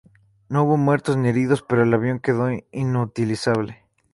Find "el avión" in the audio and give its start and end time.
1.83-2.17